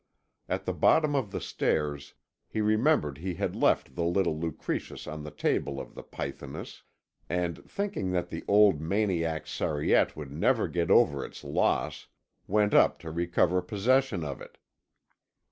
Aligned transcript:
At 0.49 0.65
the 0.65 0.73
bottom 0.73 1.13
of 1.15 1.29
the 1.29 1.39
stairs 1.39 2.15
he 2.47 2.59
remembered 2.59 3.19
he 3.19 3.35
had 3.35 3.55
left 3.55 3.93
the 3.95 4.03
little 4.03 4.35
Lucretius 4.35 5.05
on 5.05 5.21
the 5.21 5.29
table 5.29 5.79
of 5.79 5.93
the 5.93 6.01
pythoness, 6.01 6.81
and, 7.29 7.63
thinking 7.69 8.09
that 8.09 8.29
the 8.29 8.43
old 8.47 8.81
maniac 8.81 9.45
Sariette 9.45 10.15
would 10.15 10.31
never 10.31 10.67
get 10.67 10.89
over 10.89 11.23
its 11.23 11.43
loss, 11.43 12.07
went 12.47 12.73
up 12.73 12.97
to 12.97 13.11
recover 13.11 13.61
possession 13.61 14.23
of 14.23 14.41
it. 14.41 14.57